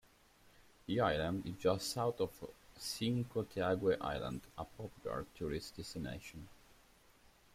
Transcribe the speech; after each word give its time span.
The 0.87 0.99
island 0.99 1.45
is 1.45 1.57
just 1.61 1.91
south 1.91 2.19
of 2.21 2.31
Chincoteague 2.75 3.99
Island, 4.01 4.41
a 4.57 4.65
popular 4.65 5.27
tourist 5.37 5.75
destination. 5.77 6.47